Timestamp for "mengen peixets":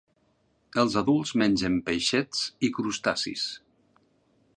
1.41-2.41